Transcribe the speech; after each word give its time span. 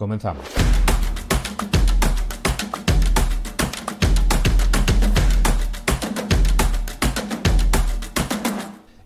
Comenzamos. 0.00 0.89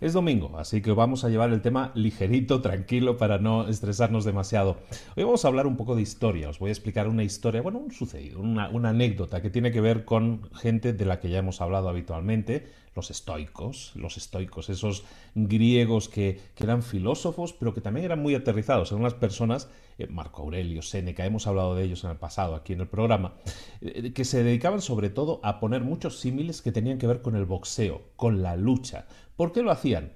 Es 0.05 0.13
domingo, 0.13 0.51
así 0.59 0.83
que 0.83 0.91
vamos 0.91 1.23
a 1.23 1.29
llevar 1.29 1.51
el 1.51 1.63
tema 1.63 1.91
ligerito, 1.95 2.61
tranquilo, 2.61 3.17
para 3.17 3.39
no 3.39 3.67
estresarnos 3.67 4.23
demasiado. 4.23 4.77
Hoy 5.15 5.23
vamos 5.23 5.43
a 5.43 5.47
hablar 5.47 5.65
un 5.65 5.77
poco 5.77 5.95
de 5.95 6.03
historia. 6.03 6.47
Os 6.47 6.59
voy 6.59 6.69
a 6.69 6.73
explicar 6.73 7.07
una 7.07 7.23
historia, 7.23 7.63
bueno, 7.63 7.79
un 7.79 7.91
sucedido, 7.91 8.39
una, 8.39 8.67
anécdota 8.87 9.41
que 9.41 9.49
tiene 9.49 9.71
que 9.71 9.81
ver 9.81 10.05
con 10.05 10.47
gente 10.53 10.93
de 10.93 11.05
la 11.05 11.19
que 11.19 11.31
ya 11.31 11.39
hemos 11.39 11.59
hablado 11.59 11.89
habitualmente, 11.89 12.67
los 12.95 13.09
estoicos, 13.09 13.93
los 13.95 14.15
estoicos, 14.17 14.69
esos 14.69 15.03
griegos 15.33 16.07
que, 16.07 16.39
eran 16.57 16.83
filósofos, 16.83 17.53
pero 17.53 17.73
que 17.73 17.81
también 17.81 18.05
eran 18.05 18.21
muy 18.21 18.35
aterrizados, 18.35 18.91
eran 18.91 19.01
unas 19.01 19.15
personas, 19.15 19.69
eh, 19.97 20.07
Marco 20.07 20.43
Aurelio, 20.43 20.81
Séneca, 20.81 21.25
hemos 21.25 21.47
hablado 21.47 21.75
de 21.75 21.83
ellos 21.83 22.03
en 22.03 22.11
el 22.11 22.17
pasado 22.17 22.55
aquí 22.55 22.73
en 22.73 22.81
el 22.81 22.87
programa, 22.87 23.33
eh, 23.81 24.13
que 24.13 24.23
se 24.23 24.43
dedicaban 24.43 24.81
sobre 24.81 25.09
todo 25.09 25.41
a 25.43 25.59
poner 25.59 25.81
muchos 25.81 26.19
símiles 26.19 26.61
que 26.61 26.71
tenían 26.71 26.97
que 26.97 27.07
ver 27.07 27.21
con 27.21 27.35
el 27.35 27.45
boxeo, 27.45 28.03
con 28.15 28.41
la 28.41 28.55
lucha. 28.55 29.07
¿Por 29.35 29.51
qué 29.51 29.61
lo 29.63 29.71
hacían? 29.71 30.11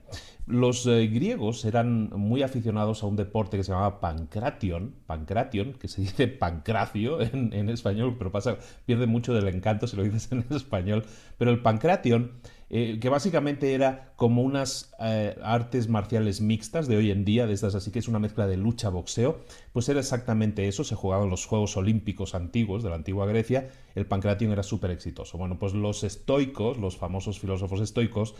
Los 0.47 0.87
eh, 0.87 1.07
griegos 1.07 1.63
eran 1.65 2.09
muy 2.09 2.41
aficionados 2.41 3.03
a 3.03 3.05
un 3.05 3.15
deporte 3.15 3.57
que 3.57 3.63
se 3.63 3.71
llamaba 3.71 3.99
pancration, 3.99 4.95
pancration, 5.05 5.73
que 5.73 5.87
se 5.87 6.01
dice 6.01 6.27
pancracio 6.27 7.21
en, 7.21 7.69
español, 7.69 8.15
pero 8.17 8.31
pasa, 8.31 8.57
pierde 8.85 9.05
mucho 9.05 9.33
del 9.33 9.47
encanto 9.47 9.87
si 9.87 9.95
lo 9.95 10.03
dices 10.03 10.31
en 10.31 10.45
español, 10.55 11.05
pero 11.37 11.51
el 11.51 11.61
pancration 11.61 12.31
eh, 12.71 12.99
que 13.01 13.09
básicamente 13.09 13.73
era 13.73 14.13
como 14.15 14.41
unas 14.41 14.91
eh, 14.99 15.35
artes 15.43 15.89
marciales 15.89 16.39
mixtas 16.39 16.87
de 16.87 16.97
hoy 16.97 17.11
en 17.11 17.25
día, 17.25 17.45
de 17.45 17.53
estas 17.53 17.75
así 17.75 17.91
que 17.91 17.99
es 17.99 18.07
una 18.07 18.19
mezcla 18.19 18.47
de 18.47 18.57
lucha-boxeo, 18.57 19.39
pues 19.73 19.89
era 19.89 19.99
exactamente 19.99 20.67
eso, 20.67 20.83
se 20.83 20.95
jugaban 20.95 21.29
los 21.29 21.45
Juegos 21.45 21.77
Olímpicos 21.77 22.35
antiguos 22.35 22.83
de 22.83 22.89
la 22.89 22.95
antigua 22.95 23.25
Grecia, 23.25 23.69
el 23.95 24.05
pancration 24.05 24.51
era 24.51 24.63
súper 24.63 24.91
exitoso. 24.91 25.37
Bueno, 25.37 25.57
pues 25.59 25.73
los 25.73 26.03
estoicos, 26.03 26.77
los 26.77 26.97
famosos 26.97 27.39
filósofos 27.39 27.81
estoicos, 27.81 28.35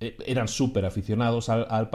eran 0.00 0.48
súper 0.48 0.86
aficionados 0.86 1.48
al, 1.48 1.66
al 1.68 1.90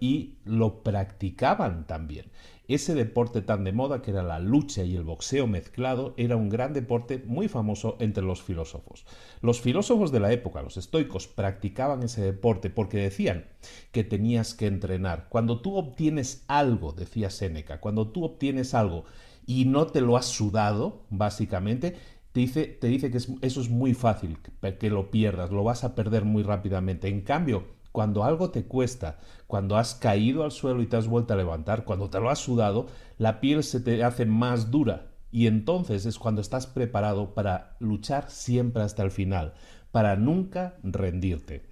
y 0.00 0.34
lo 0.44 0.82
practicaban 0.82 1.86
también. 1.86 2.26
Ese 2.68 2.94
deporte 2.94 3.42
tan 3.42 3.64
de 3.64 3.72
moda 3.72 4.00
que 4.00 4.12
era 4.12 4.22
la 4.22 4.38
lucha 4.38 4.84
y 4.84 4.94
el 4.94 5.02
boxeo 5.02 5.48
mezclado 5.48 6.14
era 6.16 6.36
un 6.36 6.48
gran 6.48 6.72
deporte 6.72 7.22
muy 7.26 7.48
famoso 7.48 7.96
entre 7.98 8.22
los 8.22 8.40
filósofos. 8.40 9.04
Los 9.40 9.60
filósofos 9.60 10.12
de 10.12 10.20
la 10.20 10.32
época, 10.32 10.62
los 10.62 10.76
estoicos, 10.76 11.26
practicaban 11.26 12.04
ese 12.04 12.22
deporte 12.22 12.70
porque 12.70 12.98
decían 12.98 13.46
que 13.90 14.04
tenías 14.04 14.54
que 14.54 14.68
entrenar. 14.68 15.26
Cuando 15.28 15.60
tú 15.60 15.74
obtienes 15.74 16.44
algo, 16.46 16.92
decía 16.92 17.30
Séneca, 17.30 17.80
cuando 17.80 18.08
tú 18.08 18.24
obtienes 18.24 18.74
algo 18.74 19.04
y 19.44 19.64
no 19.64 19.88
te 19.88 20.00
lo 20.00 20.16
has 20.16 20.26
sudado, 20.26 21.02
básicamente, 21.10 21.96
te 22.32 22.40
dice, 22.40 22.64
te 22.66 22.86
dice 22.88 23.10
que 23.10 23.18
eso 23.18 23.38
es 23.40 23.68
muy 23.68 23.94
fácil, 23.94 24.38
que 24.78 24.90
lo 24.90 25.10
pierdas, 25.10 25.50
lo 25.50 25.64
vas 25.64 25.84
a 25.84 25.94
perder 25.94 26.24
muy 26.24 26.42
rápidamente. 26.42 27.08
En 27.08 27.20
cambio, 27.20 27.64
cuando 27.92 28.24
algo 28.24 28.50
te 28.50 28.64
cuesta, 28.64 29.18
cuando 29.46 29.76
has 29.76 29.94
caído 29.94 30.42
al 30.42 30.50
suelo 30.50 30.82
y 30.82 30.86
te 30.86 30.96
has 30.96 31.06
vuelto 31.06 31.34
a 31.34 31.36
levantar, 31.36 31.84
cuando 31.84 32.08
te 32.08 32.20
lo 32.20 32.30
has 32.30 32.38
sudado, 32.38 32.86
la 33.18 33.40
piel 33.40 33.62
se 33.62 33.80
te 33.80 34.02
hace 34.02 34.24
más 34.24 34.70
dura 34.70 35.12
y 35.30 35.46
entonces 35.46 36.06
es 36.06 36.18
cuando 36.18 36.40
estás 36.40 36.66
preparado 36.66 37.34
para 37.34 37.76
luchar 37.80 38.30
siempre 38.30 38.82
hasta 38.82 39.02
el 39.02 39.10
final, 39.10 39.52
para 39.90 40.16
nunca 40.16 40.76
rendirte. 40.82 41.70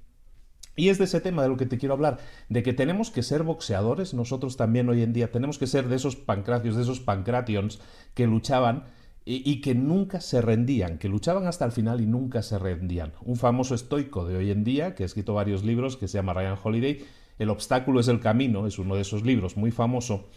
Y 0.76 0.88
es 0.88 0.98
de 0.98 1.04
ese 1.04 1.20
tema 1.20 1.42
de 1.42 1.48
lo 1.48 1.56
que 1.56 1.66
te 1.66 1.78
quiero 1.78 1.94
hablar, 1.94 2.18
de 2.48 2.62
que 2.62 2.72
tenemos 2.72 3.10
que 3.10 3.22
ser 3.22 3.42
boxeadores 3.42 4.14
nosotros 4.14 4.56
también 4.56 4.88
hoy 4.88 5.02
en 5.02 5.12
día, 5.12 5.30
tenemos 5.30 5.58
que 5.58 5.66
ser 5.66 5.88
de 5.88 5.96
esos 5.96 6.16
pancracios, 6.16 6.76
de 6.76 6.82
esos 6.82 7.00
pancrations 7.00 7.80
que 8.14 8.26
luchaban 8.26 8.84
y, 9.24 9.60
que 9.60 9.74
nunca 9.74 10.20
se 10.20 10.40
rendían, 10.40 10.98
que 10.98 11.08
luchaban 11.08 11.46
hasta 11.46 11.64
el 11.64 11.72
final 11.72 12.00
y 12.00 12.06
nunca 12.06 12.42
se 12.42 12.58
rendían. 12.58 13.12
Un 13.22 13.36
famoso 13.36 13.74
estoico 13.74 14.24
de 14.24 14.36
hoy 14.36 14.50
en 14.50 14.64
día, 14.64 14.94
que 14.94 15.02
ha 15.02 15.06
escrito 15.06 15.34
varios 15.34 15.62
libros, 15.62 15.96
que 15.96 16.08
se 16.08 16.18
llama 16.18 16.32
Ryan 16.32 16.58
Holiday, 16.62 17.04
El 17.38 17.50
obstáculo 17.50 18.00
es 18.00 18.08
el 18.08 18.20
camino, 18.20 18.66
es 18.66 18.78
uno 18.78 18.96
de 18.96 19.02
esos 19.02 19.24
libros 19.24 19.56
muy 19.56 19.70
famoso. 19.70 20.28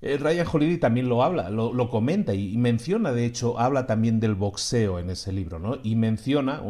Eh, 0.00 0.18
Ryan 0.18 0.46
Holiday 0.52 0.78
también 0.78 1.08
lo 1.08 1.22
habla, 1.22 1.48
lo, 1.48 1.88
comenta 1.88 2.34
y, 2.34 2.56
menciona, 2.58 3.12
de 3.12 3.24
hecho, 3.24 3.58
habla 3.58 3.86
también 3.86 4.20
del 4.20 4.34
boxeo 4.34 4.98
en 4.98 5.08
ese 5.08 5.32
libro, 5.32 5.58
¿no? 5.58 5.78
Y 5.82 5.96
menciona 5.96 6.62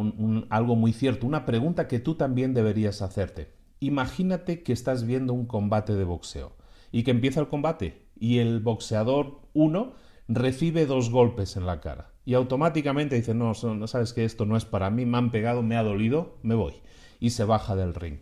algo 0.49 0.75
muy 0.75 0.93
cierto, 0.93 1.27
una 1.27 1.45
pregunta 1.45 1.87
que 1.87 1.99
tú 1.99 2.15
también 2.15 2.53
deberías 2.53 3.01
hacerte. 3.01 3.51
Imagínate 3.81 4.63
que 4.63 4.71
estás 4.71 5.05
viendo 5.05 5.33
un 5.33 5.45
combate 5.45 5.95
de 5.95 6.05
boxeo 6.05 6.55
y 6.93 7.03
que 7.03 7.11
empieza 7.11 7.41
el 7.41 7.49
combate 7.49 8.05
y 8.17 8.37
el 8.37 8.61
boxeador 8.61 9.41
1 9.53 10.04
recibe 10.27 10.85
dos 10.85 11.09
golpes 11.09 11.55
en 11.55 11.65
la 11.65 11.81
cara 11.81 12.11
y 12.25 12.33
automáticamente 12.33 13.15
dice, 13.15 13.35
no, 13.35 13.53
no 13.53 13.87
sabes 13.87 14.13
que 14.13 14.25
esto 14.25 14.45
no 14.45 14.57
es 14.57 14.65
para 14.65 14.89
mí, 14.89 15.05
me 15.05 15.17
han 15.17 15.31
pegado, 15.31 15.61
me 15.61 15.77
ha 15.77 15.83
dolido, 15.83 16.37
me 16.41 16.55
voy. 16.55 16.73
Y 17.19 17.29
se 17.29 17.43
baja 17.43 17.75
del 17.75 17.93
ring. 17.93 18.19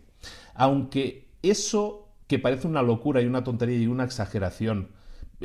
Aunque 0.54 1.30
eso 1.42 2.08
que 2.26 2.38
parece 2.38 2.66
una 2.66 2.82
locura 2.82 3.22
y 3.22 3.26
una 3.26 3.44
tontería 3.44 3.78
y 3.78 3.86
una 3.86 4.04
exageración, 4.04 4.90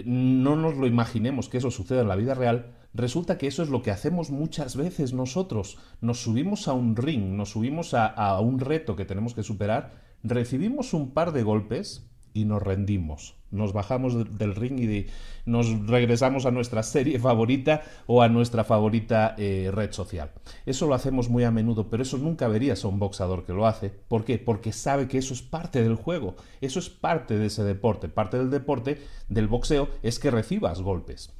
no 0.05 0.55
nos 0.55 0.75
lo 0.75 0.87
imaginemos 0.87 1.49
que 1.49 1.57
eso 1.57 1.71
suceda 1.71 2.01
en 2.01 2.09
la 2.09 2.15
vida 2.15 2.35
real, 2.35 2.73
resulta 2.93 3.37
que 3.37 3.47
eso 3.47 3.63
es 3.63 3.69
lo 3.69 3.81
que 3.81 3.91
hacemos 3.91 4.29
muchas 4.29 4.75
veces 4.75 5.13
nosotros. 5.13 5.77
Nos 6.01 6.21
subimos 6.21 6.67
a 6.67 6.73
un 6.73 6.95
ring, 6.95 7.35
nos 7.35 7.51
subimos 7.51 7.93
a, 7.93 8.07
a 8.07 8.39
un 8.41 8.59
reto 8.59 8.95
que 8.95 9.05
tenemos 9.05 9.33
que 9.33 9.43
superar, 9.43 9.91
recibimos 10.21 10.93
un 10.93 11.11
par 11.11 11.31
de 11.31 11.43
golpes 11.43 12.08
y 12.33 12.45
nos 12.45 12.61
rendimos. 12.61 13.35
Nos 13.51 13.73
bajamos 13.73 14.37
del 14.37 14.55
ring 14.55 14.79
y 14.79 15.07
nos 15.45 15.87
regresamos 15.87 16.45
a 16.45 16.51
nuestra 16.51 16.83
serie 16.83 17.17
favorita 17.17 17.81
o 18.05 18.21
a 18.21 18.29
nuestra 18.29 18.63
favorita 18.63 19.33
eh, 19.37 19.71
red 19.73 19.91
social. 19.91 20.31
Eso 20.65 20.85
lo 20.85 20.93
hacemos 20.93 21.29
muy 21.29 21.43
a 21.43 21.51
menudo, 21.51 21.89
pero 21.89 22.03
eso 22.03 22.17
nunca 22.17 22.47
verías 22.47 22.83
a 22.83 22.87
un 22.87 22.99
boxador 22.99 23.45
que 23.45 23.53
lo 23.53 23.65
hace. 23.65 23.89
¿Por 23.89 24.23
qué? 24.23 24.37
Porque 24.37 24.71
sabe 24.71 25.07
que 25.07 25.17
eso 25.17 25.33
es 25.33 25.41
parte 25.41 25.81
del 25.81 25.95
juego, 25.95 26.35
eso 26.61 26.77
es 26.79 26.89
parte 26.89 27.37
de 27.37 27.47
ese 27.47 27.63
deporte. 27.63 28.07
Parte 28.07 28.37
del 28.37 28.51
deporte 28.51 29.01
del 29.29 29.47
boxeo 29.47 29.89
es 30.03 30.19
que 30.19 30.31
recibas 30.31 30.81
golpes. 30.81 31.33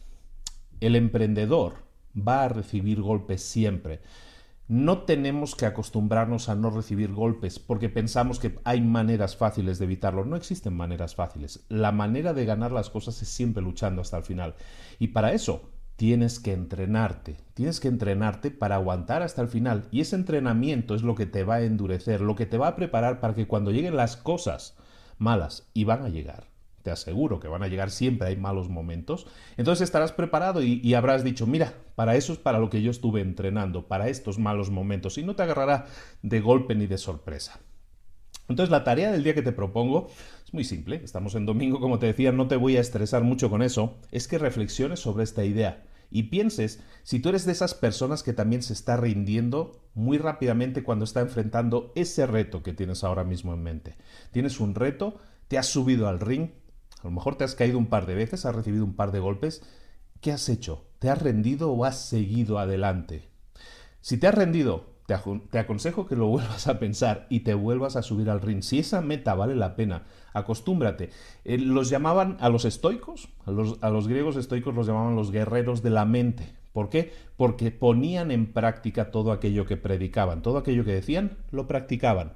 El 0.79 0.95
emprendedor 0.95 1.89
va 2.15 2.45
a 2.45 2.49
recibir 2.49 3.01
golpes 3.01 3.43
siempre. 3.43 4.01
No 4.69 4.99
tenemos 4.99 5.55
que 5.55 5.65
acostumbrarnos 5.65 6.47
a 6.47 6.53
no 6.53 6.69
recibir 6.69 7.11
golpes 7.11 7.57
porque 7.57 7.89
pensamos 7.89 8.39
que 8.39 8.59
hay 8.63 8.81
maneras 8.81 9.35
fáciles 9.35 9.79
de 9.79 9.85
evitarlo. 9.85 10.25
No 10.25 10.35
existen 10.35 10.75
maneras 10.75 11.15
fáciles. 11.15 11.65
La 11.69 11.91
manera 11.91 12.35
de 12.35 12.45
ganar 12.45 12.71
las 12.71 12.91
cosas 12.91 13.19
es 13.23 13.29
siempre 13.29 13.63
luchando 13.63 14.01
hasta 14.01 14.17
el 14.17 14.23
final. 14.23 14.53
Y 14.99 15.07
para 15.07 15.33
eso 15.33 15.71
tienes 15.95 16.39
que 16.39 16.53
entrenarte. 16.53 17.37
Tienes 17.55 17.79
que 17.79 17.87
entrenarte 17.87 18.51
para 18.51 18.75
aguantar 18.75 19.23
hasta 19.23 19.41
el 19.41 19.47
final. 19.47 19.87
Y 19.89 20.01
ese 20.01 20.15
entrenamiento 20.15 20.93
es 20.93 21.01
lo 21.01 21.15
que 21.15 21.25
te 21.25 21.43
va 21.43 21.55
a 21.55 21.63
endurecer, 21.63 22.21
lo 22.21 22.35
que 22.35 22.45
te 22.45 22.59
va 22.59 22.67
a 22.67 22.75
preparar 22.75 23.19
para 23.19 23.33
que 23.33 23.47
cuando 23.47 23.71
lleguen 23.71 23.95
las 23.95 24.17
cosas 24.17 24.77
malas, 25.17 25.67
y 25.73 25.83
van 25.83 26.03
a 26.03 26.09
llegar, 26.09 26.45
te 26.83 26.91
aseguro 26.91 27.39
que 27.39 27.47
van 27.47 27.63
a 27.63 27.67
llegar 27.67 27.91
siempre, 27.91 28.27
hay 28.27 28.37
malos 28.37 28.69
momentos, 28.69 29.27
entonces 29.57 29.83
estarás 29.83 30.11
preparado 30.11 30.61
y, 30.61 30.93
habrás 30.93 31.23
dicho, 31.23 31.47
mira, 31.47 31.73
para 31.95 32.15
eso 32.15 32.33
es 32.33 32.39
para 32.39 32.59
lo 32.59 32.69
que 32.69 32.81
yo 32.81 32.91
estuve 32.91 33.21
entrenando, 33.21 33.87
para 33.87 34.09
estos 34.09 34.39
malos 34.39 34.69
momentos, 34.69 35.17
y 35.17 35.23
no 35.23 35.35
te 35.35 35.43
agarrará 35.43 35.87
de 36.21 36.39
golpe 36.39 36.75
ni 36.75 36.87
de 36.87 36.97
sorpresa. 36.97 37.59
Entonces 38.47 38.71
la 38.71 38.83
tarea 38.83 39.11
del 39.11 39.23
día 39.23 39.35
que 39.35 39.43
te 39.43 39.51
propongo 39.51 40.09
es 40.43 40.53
muy 40.53 40.63
simple, 40.63 41.01
estamos 41.03 41.35
en 41.35 41.45
domingo, 41.45 41.79
como 41.79 41.99
te 41.99 42.07
decía, 42.07 42.31
no 42.31 42.47
te 42.47 42.55
voy 42.55 42.77
a 42.77 42.81
estresar 42.81 43.23
mucho 43.23 43.49
con 43.49 43.61
eso, 43.61 43.97
es 44.11 44.27
que 44.27 44.37
reflexiones 44.37 44.99
sobre 44.99 45.23
esta 45.23 45.45
idea 45.45 45.83
y 46.11 46.23
pienses 46.23 46.81
si 47.03 47.19
tú 47.19 47.29
eres 47.29 47.45
de 47.45 47.51
esas 47.51 47.73
personas 47.73 48.23
que 48.23 48.33
también 48.33 48.63
se 48.63 48.73
está 48.73 48.97
rindiendo 48.97 49.79
muy 49.93 50.17
rápidamente 50.17 50.83
cuando 50.83 51.05
está 51.05 51.21
enfrentando 51.21 51.91
ese 51.95 52.25
reto 52.25 52.63
que 52.63 52.73
tienes 52.73 53.03
ahora 53.03 53.23
mismo 53.23 53.53
en 53.53 53.63
mente. 53.63 53.95
Tienes 54.31 54.59
un 54.59 54.75
reto, 54.75 55.17
te 55.47 55.57
has 55.57 55.67
subido 55.67 56.07
al 56.07 56.19
ring, 56.19 56.49
a 57.01 57.07
lo 57.07 57.11
mejor 57.11 57.35
te 57.35 57.43
has 57.43 57.55
caído 57.55 57.77
un 57.77 57.87
par 57.87 58.05
de 58.05 58.15
veces, 58.15 58.45
has 58.45 58.55
recibido 58.55 58.83
un 58.83 58.95
par 58.95 59.11
de 59.11 59.19
golpes. 59.19 59.63
¿Qué 60.21 60.31
has 60.31 60.49
hecho? 60.49 60.85
¿Te 60.99 61.09
has 61.09 61.21
rendido 61.21 61.71
o 61.71 61.85
has 61.85 61.97
seguido 61.97 62.59
adelante? 62.59 63.29
Si 64.01 64.17
te 64.17 64.27
has 64.27 64.35
rendido, 64.35 64.99
te, 65.07 65.57
aconsejo 65.59 66.05
que 66.05 66.17
lo 66.17 66.27
vuelvas 66.27 66.67
a 66.67 66.77
pensar 66.77 67.25
y 67.29 67.41
te 67.41 67.53
vuelvas 67.53 67.95
a 67.95 68.01
subir 68.01 68.29
al 68.29 68.41
ring. 68.41 68.61
Si 68.61 68.79
esa 68.79 69.01
meta 69.01 69.33
vale 69.33 69.55
la 69.55 69.75
pena, 69.75 70.03
acostúmbrate. 70.33 71.09
Eh, 71.45 71.57
los 71.57 71.89
llamaban 71.89 72.37
a 72.41 72.49
los 72.49 72.65
estoicos, 72.65 73.29
a 73.45 73.51
los, 73.51 73.77
a 73.81 73.89
los 73.89 74.07
griegos 74.07 74.35
estoicos 74.35 74.75
los 74.75 74.87
llamaban 74.87 75.15
los 75.15 75.31
guerreros 75.31 75.81
de 75.81 75.89
la 75.91 76.03
mente. 76.05 76.53
¿Por 76.73 76.89
qué? 76.89 77.13
Porque 77.37 77.71
ponían 77.71 78.29
en 78.29 78.51
práctica 78.51 79.09
todo 79.09 79.31
aquello 79.31 79.65
que 79.65 79.77
predicaban, 79.77 80.41
todo 80.41 80.57
aquello 80.57 80.83
que 80.85 80.93
decían, 80.93 81.37
lo 81.49 81.67
practicaban. 81.67 82.33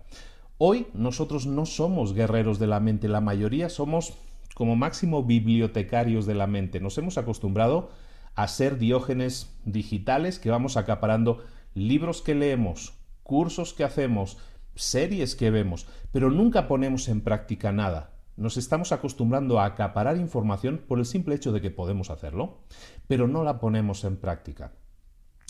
Hoy 0.58 0.88
nosotros 0.94 1.46
no 1.46 1.66
somos 1.66 2.14
guerreros 2.14 2.60
de 2.60 2.68
la 2.68 2.80
mente, 2.80 3.08
la 3.08 3.22
mayoría 3.22 3.70
somos 3.70 4.14
como 4.54 4.76
máximo 4.76 5.24
bibliotecarios 5.24 6.26
de 6.26 6.36
la 6.36 6.48
mente. 6.48 6.80
Nos 6.80 6.98
hemos 6.98 7.18
acostumbrado 7.18 7.90
a 8.36 8.48
ser 8.48 8.78
diógenes 8.78 9.56
digitales 9.66 10.40
que 10.40 10.50
vamos 10.50 10.78
acaparando 10.78 11.44
libros 11.74 12.22
que 12.22 12.36
leemos, 12.36 12.94
cursos 13.24 13.74
que 13.74 13.84
hacemos, 13.84 14.38
series 14.76 15.36
que 15.36 15.52
vemos, 15.52 15.88
pero 16.12 16.30
nunca 16.30 16.68
ponemos 16.68 17.08
en 17.08 17.22
práctica 17.22 17.72
nada. 17.72 18.12
Nos 18.36 18.58
estamos 18.58 18.92
acostumbrando 18.92 19.60
a 19.60 19.66
acaparar 19.66 20.18
información 20.18 20.82
por 20.88 20.98
el 20.98 21.06
simple 21.06 21.36
hecho 21.36 21.52
de 21.52 21.62
que 21.62 21.70
podemos 21.70 22.10
hacerlo, 22.10 22.62
pero 23.08 23.28
no 23.28 23.44
la 23.44 23.60
ponemos 23.60 24.04
en 24.04 24.18
práctica. 24.18 24.72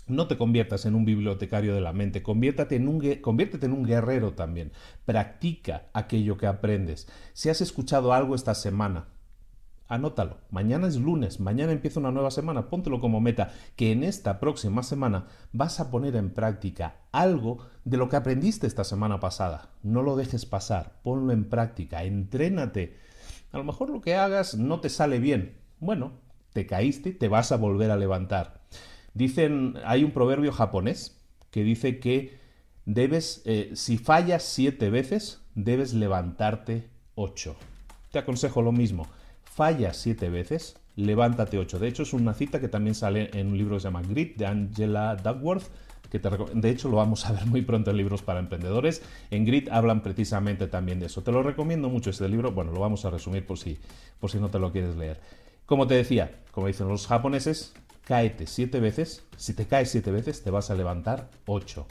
No 0.05 0.27
te 0.27 0.38
conviertas 0.38 0.85
en 0.85 0.95
un 0.95 1.05
bibliotecario 1.05 1.73
de 1.73 1.81
la 1.81 1.94
mente, 1.94 2.23
conviértete 2.23 2.75
en 2.75 2.89
un, 2.89 3.15
conviértete 3.21 3.65
en 3.65 3.73
un 3.73 3.85
guerrero 3.85 4.33
también. 4.33 4.73
Practica 5.05 5.88
aquello 5.94 6.38
que 6.38 6.47
aprendes. 6.47 7.07
Si 7.31 7.50
has 7.50 7.61
escuchado 7.61 8.11
algo 8.11 8.35
esta 8.35 8.53
semana, 8.53 9.07
anótalo. 9.88 10.38
Mañana 10.50 10.88
es 10.88 10.97
lunes, 10.97 11.39
mañana 11.39 11.71
empieza 11.71 12.01
una 12.01 12.11
nueva 12.11 12.31
semana, 12.31 12.69
póntelo 12.69 13.00
como 13.00 13.21
meta, 13.21 13.53
que 13.77 13.91
en 13.91 14.03
esta 14.03 14.39
próxima 14.39 14.83
semana 14.83 15.27
vas 15.53 15.79
a 15.79 15.89
poner 15.89 16.15
en 16.17 16.31
práctica 16.31 16.95
algo 17.11 17.59
de 17.85 17.97
lo 17.97 18.09
que 18.09 18.17
aprendiste 18.17 18.67
esta 18.67 18.83
semana 18.83 19.19
pasada. 19.21 19.69
No 19.83 20.01
lo 20.01 20.15
dejes 20.15 20.45
pasar, 20.45 21.00
ponlo 21.03 21.31
en 21.31 21.45
práctica, 21.45 22.03
entrénate. 22.03 22.97
A 23.53 23.57
lo 23.57 23.63
mejor 23.63 23.89
lo 23.89 24.01
que 24.01 24.15
hagas 24.15 24.55
no 24.55 24.79
te 24.81 24.89
sale 24.89 25.19
bien. 25.19 25.55
Bueno, 25.79 26.13
te 26.53 26.65
caíste, 26.65 27.11
te 27.11 27.27
vas 27.27 27.51
a 27.51 27.57
volver 27.57 27.91
a 27.91 27.97
levantar. 27.97 28.61
Dicen, 29.13 29.75
hay 29.86 30.04
un 30.04 30.12
proverbio 30.12 30.51
japonés 30.51 31.18
que 31.51 31.63
dice 31.63 32.00
que 32.00 32.38
debes, 32.86 33.42
eh, 33.45 33.71
si 33.75 33.98
fallas 33.98 34.44
siete 34.44 34.89
veces, 34.89 35.42
debes 35.56 35.94
levantarte 35.94 36.88
ocho. 37.15 37.56
Te 38.12 38.19
aconsejo 38.19 38.62
lo 38.62 38.71
mismo. 38.71 39.07
Fallas 39.44 39.98
siete 39.98 40.30
veces, 40.30 40.77
levántate 40.95 41.57
ocho. 41.57 41.80
De 41.80 41.88
hecho, 41.88 42.04
es 42.04 42.13
una 42.13 42.33
cita 42.33 42.60
que 42.60 42.68
también 42.68 42.95
sale 42.95 43.30
en 43.33 43.48
un 43.48 43.57
libro 43.57 43.75
que 43.75 43.81
se 43.81 43.88
llama 43.88 44.01
Grit 44.01 44.36
de 44.38 44.48
Angela 44.48 45.15
Duckworth. 45.15 45.65
Que 46.10 46.19
de 46.19 46.69
hecho, 46.69 46.89
lo 46.89 46.98
vamos 46.98 47.25
a 47.25 47.31
ver 47.31 47.45
muy 47.48 47.63
pronto 47.63 47.89
en 47.89 47.98
libros 47.98 48.21
para 48.21 48.39
emprendedores. 48.39 49.01
En 49.31 49.45
Grit 49.45 49.69
hablan 49.71 50.04
precisamente 50.04 50.68
también 50.68 51.00
de 51.00 51.07
eso. 51.07 51.24
Te 51.24 51.31
lo 51.31 51.42
recomiendo 51.42 51.89
mucho 51.89 52.12
este 52.12 52.30
libro. 52.30 52.51
Bueno, 52.51 52.71
lo 52.71 52.80
vamos 52.80 53.06
a 53.06 53.10
resumir 53.10 53.45
por 53.45 53.57
si, 53.57 53.80
por 54.19 54.30
si 54.30 54.38
no 54.39 54.50
te 54.50 54.60
lo 54.60 54.71
quieres 54.71 54.95
leer. 54.95 55.19
Como 55.65 55.88
te 55.88 55.95
decía, 55.95 56.39
como 56.51 56.68
dicen 56.68 56.88
los 56.88 57.07
japoneses, 57.07 57.74
cáete 58.03 58.47
siete 58.47 58.79
veces, 58.79 59.23
si 59.38 59.53
te 59.53 59.65
caes 59.65 59.89
siete 59.89 60.11
veces 60.11 60.44
te 60.44 60.51
vas 60.51 60.69
a 60.69 60.75
levantar 60.75 61.29
ocho. 61.45 61.85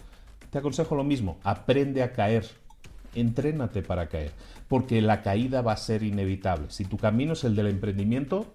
Te 0.50 0.58
aconsejo 0.58 0.94
lo 0.94 1.04
mismo, 1.04 1.38
aprende 1.44 2.02
a 2.02 2.12
caer, 2.12 2.46
entrénate 3.14 3.82
para 3.82 4.08
caer, 4.08 4.32
porque 4.68 5.00
la 5.00 5.22
caída 5.22 5.62
va 5.62 5.72
a 5.72 5.76
ser 5.78 6.02
inevitable. 6.02 6.66
Si 6.68 6.84
tu 6.84 6.98
camino 6.98 7.32
es 7.32 7.44
el 7.44 7.56
del 7.56 7.68
emprendimiento, 7.68 8.46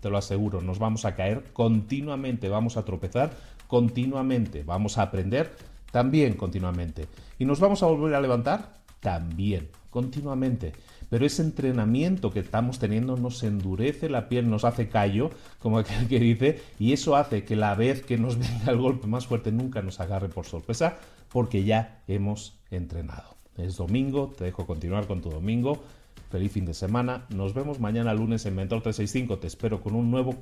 te 0.00 0.10
lo 0.10 0.18
aseguro, 0.18 0.60
nos 0.60 0.78
vamos 0.78 1.04
a 1.04 1.14
caer 1.14 1.44
continuamente, 1.52 2.48
vamos 2.48 2.76
a 2.76 2.84
tropezar 2.84 3.30
continuamente, 3.66 4.62
vamos 4.62 4.98
a 4.98 5.02
aprender 5.02 5.56
también 5.90 6.34
continuamente. 6.34 7.06
¿Y 7.38 7.46
nos 7.46 7.60
vamos 7.60 7.82
a 7.82 7.86
volver 7.86 8.14
a 8.14 8.20
levantar? 8.20 8.76
También, 9.00 9.68
continuamente 9.90 10.72
pero 11.10 11.26
ese 11.26 11.42
entrenamiento 11.42 12.32
que 12.32 12.40
estamos 12.40 12.78
teniendo 12.78 13.16
nos 13.16 13.42
endurece 13.42 14.08
la 14.08 14.28
piel, 14.28 14.48
nos 14.50 14.64
hace 14.64 14.88
callo, 14.88 15.30
como 15.58 15.78
aquel 15.78 16.08
que 16.08 16.18
dice, 16.18 16.60
y 16.78 16.92
eso 16.92 17.16
hace 17.16 17.44
que 17.44 17.56
la 17.56 17.74
vez 17.74 18.02
que 18.02 18.18
nos 18.18 18.38
venga 18.38 18.70
el 18.70 18.78
golpe 18.78 19.06
más 19.06 19.26
fuerte 19.26 19.52
nunca 19.52 19.82
nos 19.82 20.00
agarre 20.00 20.28
por 20.28 20.46
sorpresa, 20.46 20.96
porque 21.30 21.64
ya 21.64 22.02
hemos 22.08 22.58
entrenado. 22.70 23.36
Es 23.56 23.76
domingo, 23.76 24.32
te 24.36 24.44
dejo 24.44 24.66
continuar 24.66 25.06
con 25.06 25.22
tu 25.22 25.30
domingo. 25.30 25.82
Feliz 26.30 26.52
fin 26.52 26.66
de 26.66 26.74
semana. 26.74 27.24
Nos 27.30 27.54
vemos 27.54 27.80
mañana 27.80 28.12
lunes 28.12 28.44
en 28.46 28.54
Mentor 28.54 28.82
365. 28.82 29.38
Te 29.38 29.46
espero 29.46 29.80
con 29.80 29.94
un 29.94 30.10
nuevo 30.10 30.34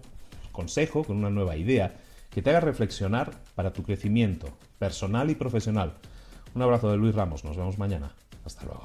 consejo, 0.50 1.04
con 1.04 1.18
una 1.18 1.30
nueva 1.30 1.56
idea 1.56 1.94
que 2.30 2.42
te 2.42 2.50
haga 2.50 2.60
reflexionar 2.60 3.32
para 3.54 3.72
tu 3.72 3.82
crecimiento 3.82 4.48
personal 4.78 5.30
y 5.30 5.36
profesional. 5.36 5.94
Un 6.54 6.62
abrazo 6.62 6.90
de 6.90 6.96
Luis 6.96 7.14
Ramos. 7.14 7.44
Nos 7.44 7.56
vemos 7.56 7.78
mañana. 7.78 8.12
Hasta 8.44 8.64
luego. 8.64 8.84